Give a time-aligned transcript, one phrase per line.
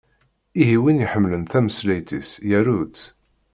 [0.61, 3.01] Ihi, win iḥemmlen tameslayt-is yaru-tt!